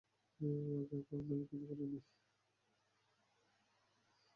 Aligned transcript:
ও 0.39 0.47
আগে 0.79 0.97
কখনো 1.01 1.33
কিছুই 1.41 1.65
করেনি। 1.69 1.99